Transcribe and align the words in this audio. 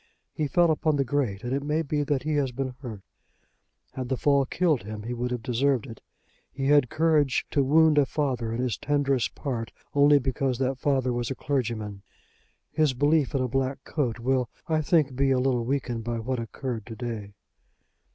He 0.33 0.47
fell 0.47 0.71
upon 0.71 0.95
the 0.95 1.03
grate, 1.03 1.43
and 1.43 1.53
it 1.53 1.61
may 1.61 1.83
be 1.83 2.01
that 2.01 2.23
he 2.23 2.33
has 2.37 2.51
been 2.51 2.73
hurt. 2.81 3.03
Had 3.93 4.09
the 4.09 4.17
fall 4.17 4.47
killed 4.47 4.81
him 4.81 5.03
he 5.03 5.13
would 5.13 5.29
have 5.29 5.43
deserved 5.43 5.85
it. 5.85 6.01
He 6.51 6.65
had 6.69 6.89
courage 6.89 7.45
to 7.51 7.63
wound 7.63 7.99
a 7.99 8.07
father 8.07 8.51
in 8.51 8.59
his 8.59 8.79
tenderest 8.79 9.35
part, 9.35 9.71
only 9.93 10.17
because 10.17 10.57
that 10.57 10.79
father 10.79 11.13
was 11.13 11.29
a 11.29 11.35
clergyman. 11.35 12.01
His 12.71 12.95
belief 12.95 13.35
in 13.35 13.43
a 13.43 13.47
black 13.47 13.83
coat 13.83 14.17
will, 14.17 14.49
I 14.67 14.81
think, 14.81 15.15
be 15.15 15.29
a 15.29 15.37
little 15.39 15.65
weakened 15.65 16.03
by 16.03 16.17
what 16.17 16.39
occurred 16.39 16.87
to 16.87 16.95
day." 16.95 17.33